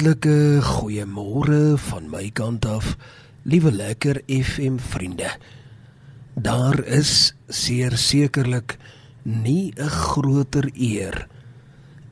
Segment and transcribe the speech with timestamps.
[0.00, 2.94] Hartlike goeiemôre van my kant af,
[3.44, 5.28] liewe lekker FM vriende.
[6.32, 8.78] Daar is seer sekerlik
[9.28, 11.28] nie 'n groter eer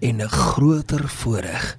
[0.04, 1.78] en 'n groter voorreg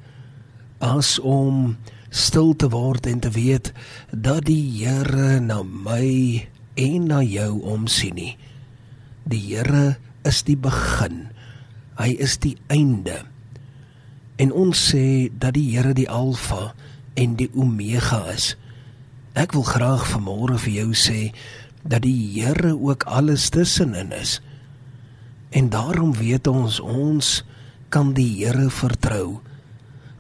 [0.80, 1.78] as om
[2.10, 3.72] stil te word en te weet
[4.10, 8.38] dat die Here na my en na jou omsien nie.
[9.30, 11.30] Die Here is die begin.
[11.98, 13.30] Hy is die einde.
[14.40, 16.74] En ons sê dat die Here die Alfa
[17.20, 18.54] en die Omega is.
[19.36, 21.32] Ek wil graag vanmôre vir jou sê
[21.84, 24.40] dat die Here ook alles tussenin is.
[25.52, 27.44] En daarom weet ons ons
[27.92, 29.42] kan die Here vertrou.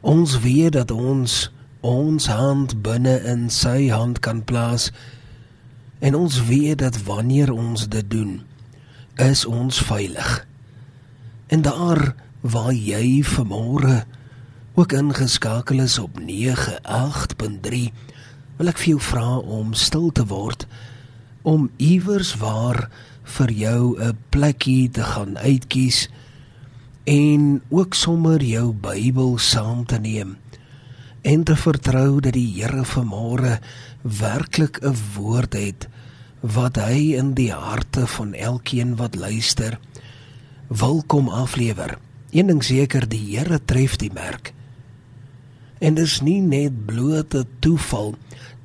[0.01, 1.47] Ons weet dat ons
[1.79, 4.89] ons hand binne in sy hand kan plaas.
[6.03, 8.41] En ons weet dat wanneer ons dit doen,
[9.15, 10.47] is ons veilig.
[11.47, 14.05] En daar waar jy vanmôre
[14.79, 17.91] ook ingeskakel is op 98.3
[18.59, 20.67] wil ek vir jou vra om stil te word
[21.43, 22.89] om iewers waar
[23.37, 26.07] vir jou 'n plekkie te gaan uitkies
[27.03, 30.37] en ook sommer jou Bybel saam te neem
[31.21, 33.59] en te vertrou dat die Here vanmôre
[34.01, 35.87] werklik 'n woord het
[36.41, 39.79] wat hy in die harte van elkeen wat luister
[40.67, 41.97] wil kom aflewer.
[42.31, 44.53] Een ding seker, die Here tref die merk.
[45.81, 48.13] En dis nie net blote toeval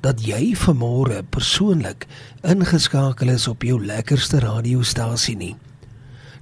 [0.05, 2.05] dat jy vanmôre persoonlik
[2.45, 5.55] ingeskakel is op jou lekkerste radiostasie nie.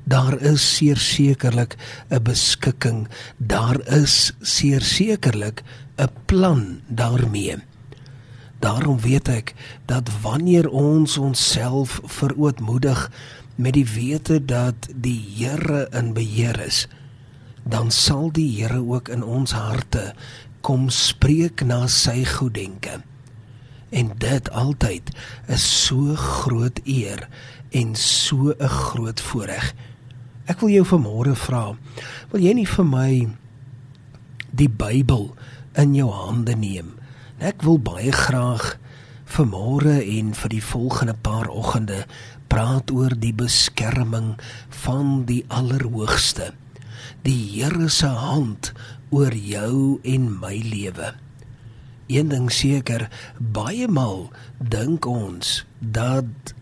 [0.03, 0.63] Daar is
[0.99, 1.77] sekerlik
[2.09, 3.07] 'n beskikking,
[3.37, 5.63] daar is sekerlik
[5.97, 7.55] 'n plan daarmee.
[8.59, 9.53] Daarom weet ek
[9.85, 13.11] dat wanneer ons onsself verootmoedig
[13.55, 16.87] met die wete dat die Here in beheer is,
[17.63, 20.13] dan sal die Here ook in ons harte
[20.63, 23.01] kom spreek na sy goeddenke.
[23.93, 25.11] En dit altyd
[25.51, 27.27] is so groot eer
[27.71, 29.73] en so 'n groot voorreg.
[30.45, 31.75] Ek wil jou vanmôre vra,
[32.31, 33.27] wil jy nie vir my
[34.51, 35.35] die Bybel
[35.75, 36.99] in jou hande neem?
[37.39, 38.77] Ek wil baie graag
[39.25, 42.05] vanmôre en vir die volgende paar oggende
[42.47, 44.35] praat oor die beskerming
[44.69, 46.53] van die Allerhoogste.
[47.25, 48.71] Die Here se hand
[49.09, 51.13] oor jou en my lewe.
[52.07, 54.27] Een ding seker, baie maal
[54.59, 56.53] dink ons dat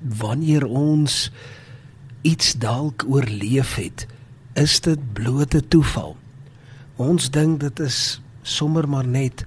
[0.00, 1.30] wanneer ons
[2.22, 4.06] iets dalk oorleef het,
[4.58, 6.16] is dit blote toeval.
[6.96, 9.44] Ons dink dit is sommer maar net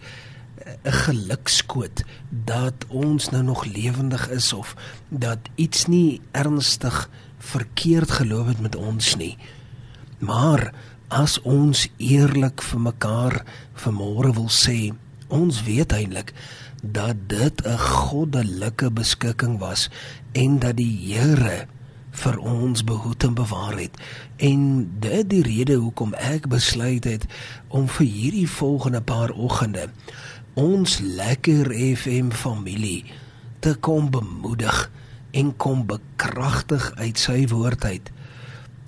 [0.84, 4.76] 'n gelukskoot dat ons nou nog lewendig is of
[5.10, 9.38] dat iets nie ernstig verkeerd geloop het met ons nie.
[10.18, 10.74] Maar
[11.08, 13.36] as ons eerlik vir mekaar
[13.78, 14.94] vanmôre wil sê,
[15.28, 16.34] ons weet eintlik
[16.82, 19.90] dat dit 'n goddelike beskikking was
[20.32, 21.68] en dat die Here
[22.12, 23.98] vir ons behoed en bewaar het.
[24.38, 27.26] En dit die rede hoekom ek besluit het
[27.68, 29.90] om vir hierdie volgende paar oggende
[30.58, 33.06] ons lekker FM familie
[33.60, 34.92] te kom bemoedig
[35.32, 38.10] en kom bekragtig uit sy woord uit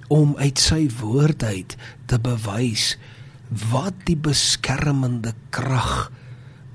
[0.09, 1.75] om uit sy woord uit
[2.09, 2.95] te bewys
[3.71, 6.09] wat die beskermende krag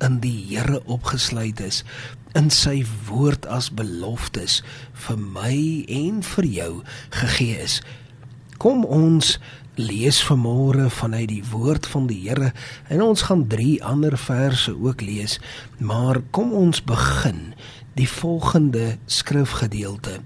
[0.03, 1.83] in die Here opgesluit is
[2.39, 4.61] in sy woord as beloftes
[5.07, 6.73] vir my en vir jou
[7.15, 7.79] gegee is.
[8.59, 9.37] Kom ons
[9.79, 12.51] lees vanmôre vanuit die woord van die Here
[12.91, 15.39] en ons gaan drie ander verse ook lees,
[15.79, 17.55] maar kom ons begin
[17.95, 20.19] die volgende skrifgedeelte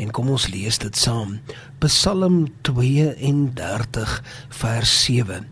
[0.00, 1.38] en kom ons lees dit saam.
[1.84, 4.16] Psalm 32
[4.62, 5.46] vers 7.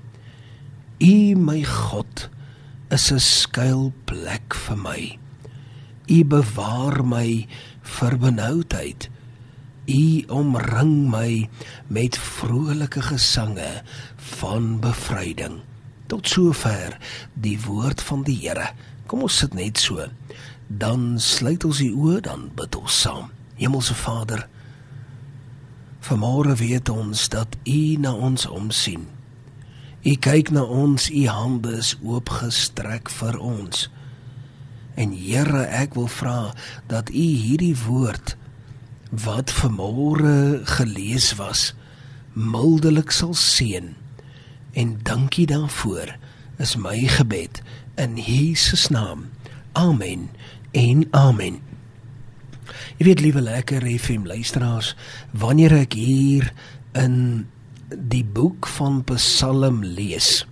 [0.99, 2.29] U my God
[2.91, 5.19] is 'n skuilplek vir my.
[6.09, 7.47] U bewaar my
[7.83, 9.09] vir benoudheid.
[9.87, 11.49] U omring my
[11.87, 13.83] met vrolike gesange
[14.17, 15.61] van bevryding.
[16.07, 16.97] Tot sover
[17.35, 18.73] die woord van die Here.
[19.07, 20.09] Kom ons sit net so.
[20.69, 23.31] Dan sluit ons die oë dan bid ons saam.
[23.59, 24.45] Hemelse Vader,
[26.05, 29.09] vanmôre weet ons dat U na ons omsien.
[30.05, 33.89] U kyk na ons, U hande is oopgestrek vir ons.
[34.95, 36.53] En Here, ek wil vra
[36.87, 38.37] dat U hierdie woord
[39.11, 41.73] wat vanmôre gelees was
[42.33, 43.95] mildelik sal seën
[44.73, 46.13] en dankie daarvoor
[46.59, 47.63] is my gebed
[47.97, 49.31] in Jesus naam
[49.79, 50.29] amen
[50.75, 51.61] en amen.
[52.99, 54.95] Jy weet liewe lekker FM luisteraars
[55.31, 56.51] wanneer ek hier
[56.99, 57.47] in
[57.89, 60.43] die boek van Psalm lees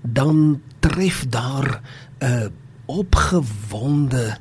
[0.00, 1.82] dan tref daar
[2.22, 2.52] 'n
[2.86, 4.38] opgewonde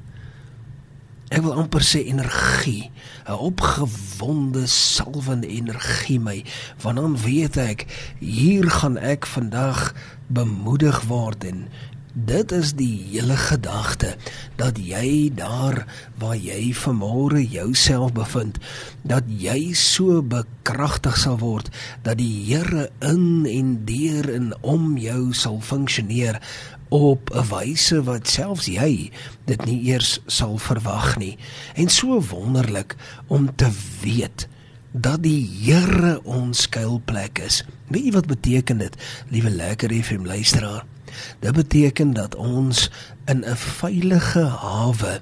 [1.34, 2.92] ek wil amper sê energie
[3.25, 6.46] 'n opgewonde salwende energie my
[6.81, 7.86] want dan weet ek
[8.19, 9.94] hier gaan ek vandag
[10.28, 11.68] bemoedig word en
[12.16, 14.14] Dit is die hele gedagte
[14.56, 15.82] dat jy daar
[16.16, 18.56] waar jy vanmôre jouself bevind,
[19.04, 21.68] dat jy so bekragtig sal word
[22.08, 26.40] dat die Here in en deur en om jou sal funksioneer
[26.88, 29.12] op 'n wyse wat selfs jy
[29.46, 31.38] dit nie eers sal verwag nie.
[31.76, 32.96] En so wonderlik
[33.28, 33.68] om te
[34.02, 34.48] weet
[34.92, 37.66] dat die Here ons skuilplek is.
[37.88, 38.96] Weet jy wat beteken dit,
[39.30, 40.95] liewe lekker FM luisteraar?
[41.40, 42.90] Dit beteken dat ons
[43.26, 45.22] in 'n veilige hawe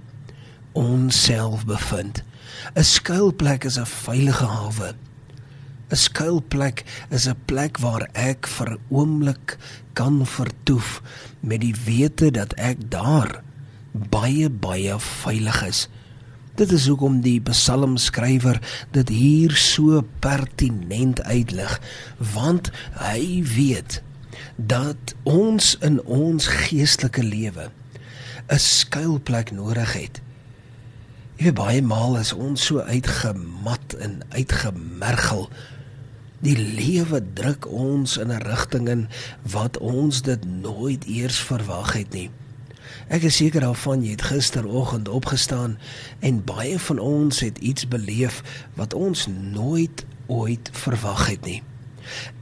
[0.72, 2.24] onsself bevind.
[2.74, 4.94] 'n Skuilplek is 'n veilige hawe.
[5.90, 9.57] 'n Skuilplek is 'n plek waar ek vir 'n oomblik
[9.94, 11.01] kan vertoef
[11.40, 13.42] met die wete dat ek daar
[13.92, 15.89] baie baie veilig is.
[16.56, 18.60] Dit is hoekom die psalmskrywer
[18.92, 21.81] dit hier so pertinent uitlig,
[22.34, 22.69] want
[23.01, 24.01] hy weet
[24.56, 27.72] dat ons in ons geestelike lewe
[28.48, 30.22] 'n skuilplek nodig het.
[31.36, 35.50] Jy weet baie maal is ons so uitgemat en uitgemergel.
[36.40, 39.07] Die lewe druk ons in 'n rigting in
[39.42, 42.30] wat ons dit nooit eers verwag het nie.
[43.07, 45.78] Ek is seker daarvan jy het gisteroggend opgestaan
[46.19, 48.44] en baie van ons het iets beleef
[48.74, 51.63] wat ons nooit ooit verwag het nie.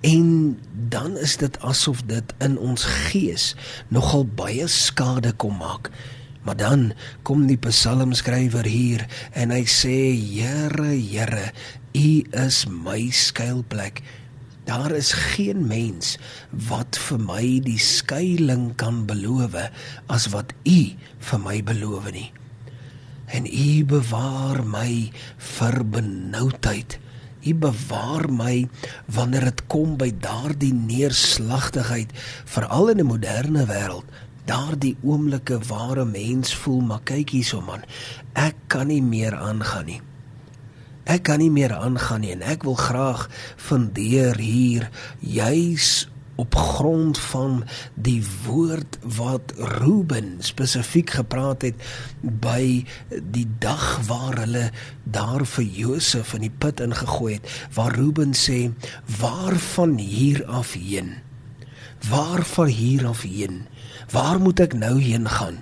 [0.01, 0.59] En
[0.89, 3.55] dan is dit asof dit in ons gees
[3.87, 5.91] nogal baie skade kom maak.
[6.41, 9.05] Maar dan kom die psalmskrywer hier
[9.37, 11.51] en hy sê Here, Here,
[11.93, 12.09] U
[12.45, 14.01] is my skuilplek.
[14.65, 16.15] Daar is geen mens
[16.69, 19.57] wat vir my die skuilings kan beloof
[20.07, 20.79] as wat U
[21.29, 22.29] vir my beloof nie.
[23.31, 26.97] En U bewaar my vir benoudheid.
[27.41, 28.67] U bewaar my
[29.09, 32.13] wanneer dit kom by daardie neerslagtigheid,
[32.45, 34.05] veral in 'n moderne wêreld.
[34.45, 37.81] Daardie oomblikke waar 'n mens voel, maar kyk hierso man,
[38.33, 40.01] ek kan nie meer aangaan nie.
[41.03, 44.89] Ek kan nie meer aangaan nie en ek wil graag vandeer hier
[45.19, 46.10] juis
[46.41, 47.61] op grond van
[47.93, 51.77] die woord wat Ruben spesifiek gepraat het
[52.21, 52.81] by
[53.35, 54.69] die dag waar hulle
[55.03, 58.71] daar vir Josef in die put ingegooi het waar Ruben sê
[59.21, 61.19] waarvan hier af heen?
[62.09, 63.65] Waarvan hier af heen?
[64.09, 65.61] Waar moet ek nou heen gaan?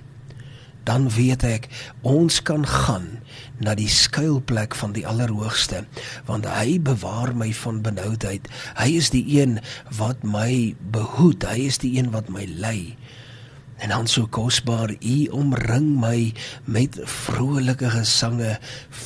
[0.88, 1.68] Dan weet ek
[2.02, 3.19] ons kan gaan
[3.60, 5.84] na die skuilplek van die Allerhoogste
[6.28, 8.48] want hy bewaar my van benoudheid.
[8.80, 9.60] Hy is die een
[9.98, 11.46] wat my behoed.
[11.48, 12.96] Hy is die een wat my lei.
[13.80, 16.34] En dan so kosbaar u omring my
[16.66, 18.58] met vrolike gesange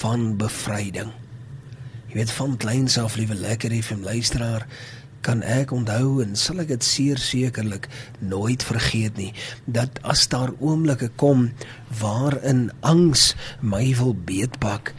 [0.02, 1.14] van bevryding
[2.14, 4.68] jy weet van kleins af liewe lekker hê vir luisteraar
[5.26, 6.84] kan ek onthou en sal ek dit
[7.24, 7.90] sekerlik
[8.20, 9.32] nooit vergeet nie
[9.66, 11.50] dat as daar oomblikke kom
[12.00, 13.32] waarin angs
[13.62, 14.94] my wil beetpak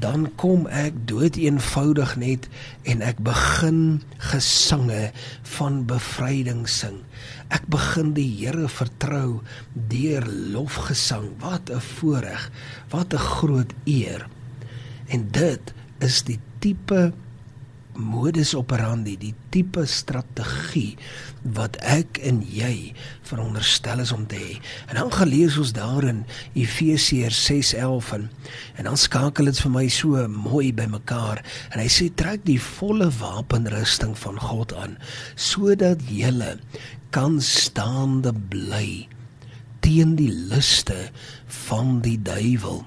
[0.00, 2.48] dan kom ek dood eenvoudig net
[2.88, 5.10] en ek begin gesange
[5.56, 7.00] van bevryding sing.
[7.48, 9.40] Ek begin die Here vertrou
[9.72, 11.32] deur lofgesang.
[11.40, 12.50] Wat 'n voorreg
[12.92, 14.28] wat 'n groot eer.
[15.08, 17.12] En dit is die tipe
[17.98, 20.96] modus operandi, die tipe strategie
[21.56, 22.92] wat ek en jy
[23.26, 24.56] veronderstel is om te hê.
[24.90, 26.24] En dan gaan lees ons daar in
[26.54, 28.28] Efesiërs 6:11 en,
[28.76, 33.10] en dan skakel dit vir my so mooi bymekaar en hy sê trek die volle
[33.20, 34.98] wapenrusting van God aan
[35.34, 36.32] sodat jy
[37.14, 39.06] kan staande bly
[39.80, 40.96] teen die liste
[41.68, 42.82] van die duiwel.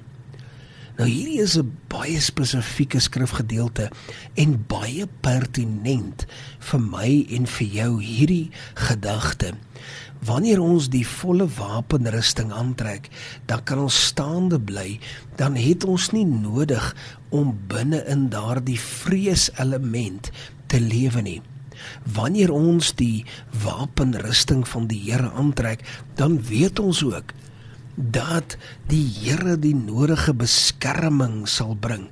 [0.99, 3.87] Nou hierdie is 'n baie spesifieke skrifgedeelte
[4.35, 6.25] en baie pertinent
[6.59, 9.53] vir my en vir jou hierdie gedagte.
[10.19, 13.07] Wanneer ons die volle wapenrusting aantrek,
[13.45, 14.99] dan kan ons staande bly,
[15.37, 16.95] dan het ons nie nodig
[17.29, 20.31] om binne in daardie vreeselement
[20.67, 21.41] te lewe nie.
[22.03, 23.25] Wanneer ons die
[23.63, 25.79] wapenrusting van die Here aantrek,
[26.15, 27.33] dan weet ons ook
[27.99, 28.55] dat
[28.87, 32.07] die Here die nodige beskerming sal bring.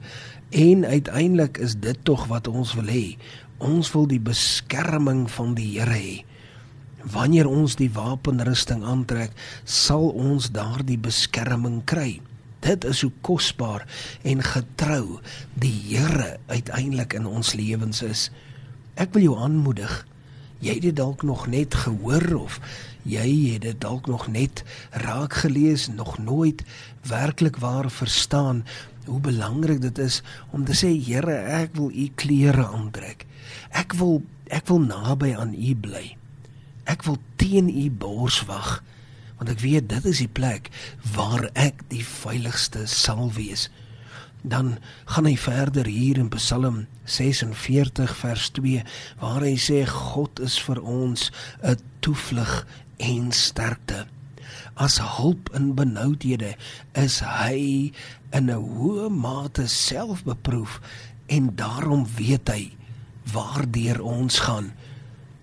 [0.52, 3.16] En uiteindelik is dit tog wat ons wil hê.
[3.64, 6.16] Ons wil die beskerming van die Here hê.
[7.08, 9.32] Wanneer ons die wapenrusting aantrek,
[9.64, 12.20] sal ons daardie beskerming kry.
[12.60, 13.86] Dit is hoe kosbaar
[14.28, 15.22] en getrou
[15.56, 18.28] die Here uiteindelik in ons lewens is.
[19.00, 20.04] Ek wil jou aanmoedig
[20.60, 22.60] Jy het dit dalk nog net gehoor of
[23.08, 26.64] jy het dit dalk nog net raak gelees, nog nooit
[27.08, 28.66] werklik waar verstaan
[29.06, 30.22] hoe belangrik dit is
[30.52, 33.26] om te sê Here, ek wil u klere aantrek.
[33.70, 36.16] Ek wil ek wil naby aan u bly.
[36.88, 38.82] Ek wil teen u bors wag
[39.38, 40.72] want ek weet dit is die plek
[41.14, 43.68] waar ek die veiligste sal wees
[44.42, 48.84] dan gaan hy verder hier in Psalm 46 vers 2
[49.20, 51.32] waar hy sê God is vir ons
[51.64, 52.66] 'n toevlug
[52.98, 54.06] en sterkte.
[54.76, 56.56] As hulp in benoudhede
[56.94, 57.92] is hy
[58.32, 60.80] in 'n hoë mate selfbeproef
[61.28, 62.72] en daarom weet hy
[63.34, 64.72] waardeur ons gaan.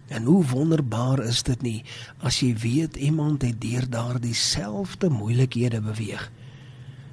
[0.09, 1.85] En hoe wonderbaar is dit nie
[2.19, 6.31] as jy weet iemand het deur daardie selfde moeilikhede beweeg.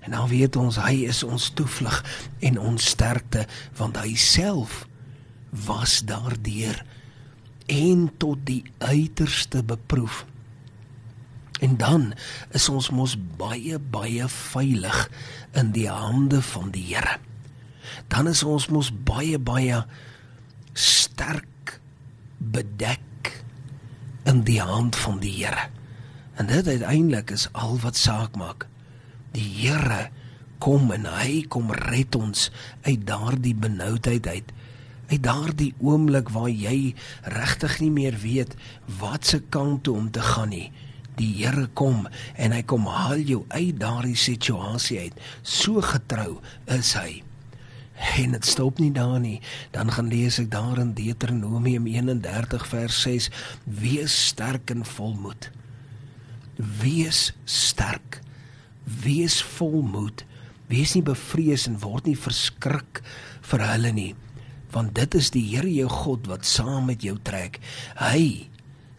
[0.01, 2.01] En dan weet ons hy is ons toevlug
[2.39, 3.45] en ons sterkte
[3.77, 4.85] want hy self
[5.67, 6.81] was daardeur
[7.71, 10.25] en tot die uiterste beproef.
[11.61, 12.13] En dan
[12.57, 15.03] is ons mos baie baie veilig
[15.53, 17.19] in die hande van die Here.
[18.09, 19.83] Dan is ons mos baie baie
[20.73, 21.77] sterk
[22.37, 23.35] bedek
[24.25, 25.69] in die hand van die Here.
[26.41, 28.70] En dit uiteindelik is al wat saak maak.
[29.35, 30.09] Die Here
[30.61, 32.49] kom en hy kom red ons
[32.83, 34.51] uit daardie benoudheid uit.
[35.11, 36.93] Uit daardie oomblik waar jy
[37.35, 38.55] regtig nie meer weet
[38.99, 40.67] wat se kant toe om te gaan nie.
[41.19, 45.21] Die Here kom en hy kom haal jou uit daardie situasie uit.
[45.43, 47.21] So getrou is hy.
[48.17, 49.39] En dit stop nie daar nie.
[49.71, 53.29] Dan gaan lees ek daar in Deuteronomium 31 vers 6:
[53.63, 55.51] Wees sterk en volmoed.
[56.81, 58.19] Wees sterk
[59.03, 60.25] wees volmoed
[60.71, 63.01] wees nie bevrees en word nie verskrik
[63.51, 64.11] vir hulle nie
[64.71, 67.59] want dit is die Here jou God wat saam met jou trek.
[67.99, 68.47] Hy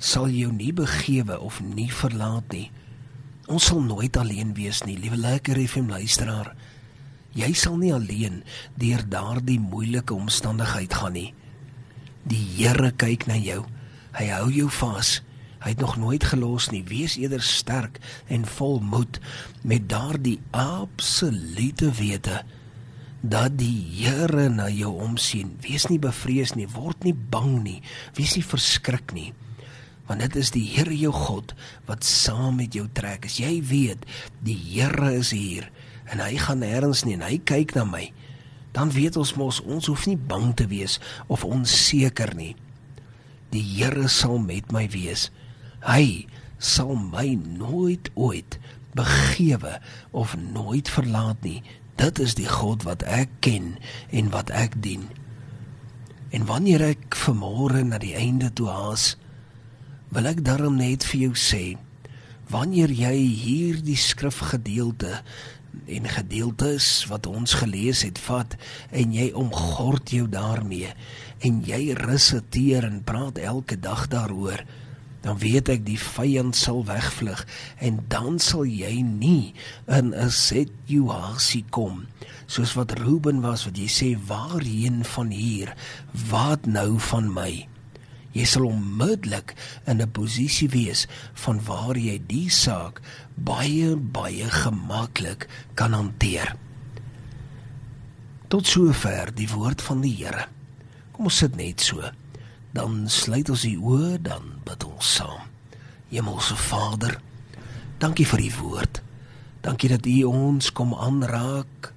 [0.02, 2.68] sal jou nie begewe of nie verlaat nie.
[3.48, 6.52] Ons sal nooit alleen wees nie liewe lekker FM luisteraar.
[7.32, 8.42] Jy sal nie alleen
[8.76, 11.30] deur daardie moeilike omstandigheid gaan nie.
[12.28, 13.62] Die Here kyk na jou.
[14.18, 15.20] Hy hou jou vas
[15.62, 16.82] Hy het nog nooit gelos nie.
[16.84, 19.20] Wees eerder sterk en vol moed
[19.62, 22.42] met daardie absolute wete
[23.22, 25.54] dat die Here na jou omsien.
[25.62, 27.78] Wees nie bevrees nie, word nie bang nie,
[28.18, 29.30] wees nie verskrik nie.
[30.08, 31.54] Want dit is die Here jou God
[31.86, 33.28] wat saam met jou trek.
[33.30, 34.02] As jy weet
[34.42, 35.70] die Here is hier
[36.10, 38.08] en hy gaan nêrens nie en hy kyk na my,
[38.74, 40.98] dan weet ons mos ons hoef nie bang te wees
[41.30, 42.56] of onseker nie.
[43.54, 45.30] Die Here sal met my wees.
[45.86, 46.26] Hy
[46.62, 48.58] sal my nooit ooit
[48.94, 49.78] begewe
[50.10, 51.62] of nooit verlaat nie.
[51.98, 53.76] Dit is die God wat ek ken
[54.10, 55.08] en wat ek dien.
[56.32, 59.16] En wanneer ek vanmôre na die einde toe haas,
[60.12, 61.64] wil ek daarom net vir jou sê,
[62.52, 65.20] wanneer jy hierdie skrifgedeelte
[65.88, 68.56] en gedeeltes wat ons gelees het vat
[68.92, 70.92] en jy omgord jou daarmee
[71.48, 74.60] en jy resiteer en praat elke dag daaroor
[75.22, 77.46] dan weet ek die vyand sal wegvlug
[77.78, 79.54] en dan sal jy nie
[79.86, 82.06] in 'n situasie kom
[82.52, 85.72] soos wat Ruben was wat jy sê waarheen van hier?
[86.28, 87.68] Wat nou van my?
[88.32, 89.54] Jy sal onmiddellik
[89.86, 91.06] in 'n posisie wees
[91.44, 93.00] van waar jy die saak
[93.36, 96.56] baie baie gemaklik kan hanteer.
[98.48, 100.48] Tot sover die woord van die Here.
[101.12, 102.00] Kom ons sit net so
[102.72, 105.48] dan sluit ons die oë dan bid ons saam.
[106.12, 107.18] Hemelse Vader,
[108.00, 109.02] dankie vir u woord.
[109.62, 111.92] Dankie dat u ons kom aanraak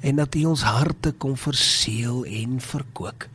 [0.00, 3.28] en dat u ons harte kom verseël en verkoop.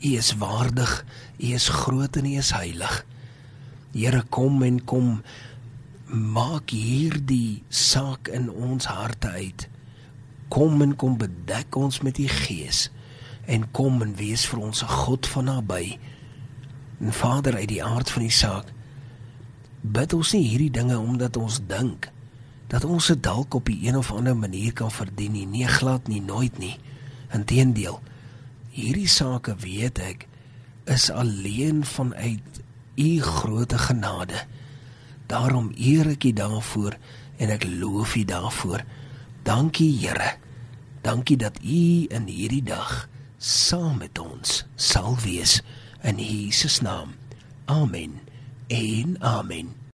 [0.00, 1.04] U is waardig,
[1.38, 3.04] u is groot en u is heilig.
[3.92, 5.20] Here kom en kom
[6.10, 9.66] maak hierdie saak in ons harte uit.
[10.48, 12.88] Kom en kom bedek ons met u gees
[13.50, 15.98] en kom en wees vir ons 'n God van naby.
[17.00, 18.72] En Vader, uit die aard van die saak,
[19.80, 22.10] bid ons nie hierdie dinge omdat ons dink
[22.70, 26.06] dat ons dit dalk op 'n een of ander manier kan verdien nie, nee glad
[26.08, 26.78] nie, nooit nie.
[27.32, 28.00] Inteendeel,
[28.70, 30.28] hierdie sake weet ek
[30.84, 32.62] is alleen vanuit
[32.94, 34.46] u groote genade.
[35.26, 36.96] Daarom eer ek u daarvoor
[37.36, 38.84] en ek loof u daarvoor.
[39.42, 40.36] Dankie Here.
[41.00, 45.62] Dankie dat u in hierdie dag saam met ons sal wees
[46.02, 47.14] in Jesus naam.
[47.66, 48.20] Amen.
[48.68, 49.79] En amen.